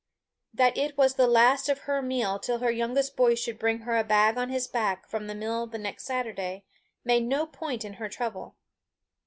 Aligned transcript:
That 0.51 0.79
it 0.79 0.97
was 0.97 1.13
the 1.13 1.27
last 1.27 1.69
of 1.69 1.81
her 1.81 2.01
meal 2.01 2.39
till 2.39 2.57
her 2.57 2.71
youngest 2.71 3.15
boy 3.15 3.35
should 3.35 3.59
bring 3.59 3.81
her 3.81 3.97
a 3.97 4.03
bag 4.03 4.35
on 4.35 4.49
his 4.49 4.65
back 4.67 5.07
from 5.07 5.27
the 5.27 5.35
mill 5.35 5.67
the 5.67 5.77
next 5.77 6.05
Saturday, 6.05 6.63
made 7.05 7.25
no 7.25 7.45
point 7.45 7.85
in 7.85 7.93
her 8.01 8.09
trouble. 8.09 8.55